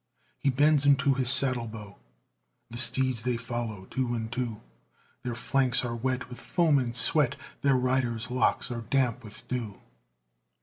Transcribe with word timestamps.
He 0.39 0.49
bends 0.49 0.83
unto 0.87 1.13
his 1.13 1.27
saddlebow, 1.29 1.95
The 2.71 2.77
steeds 2.79 3.21
they 3.21 3.37
follow 3.37 3.85
two 3.85 4.15
and 4.15 4.31
two; 4.31 4.61
Their 5.21 5.35
flanks 5.35 5.85
are 5.85 5.95
wet 5.95 6.27
with 6.27 6.41
foam 6.41 6.79
and 6.79 6.95
sweat, 6.95 7.35
Their 7.61 7.75
riders' 7.77 8.31
locks 8.31 8.71
are 8.71 8.81
damp 8.81 9.23
with 9.23 9.47
dew. 9.47 9.79